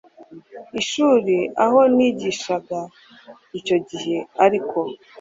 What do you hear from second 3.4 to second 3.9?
icyo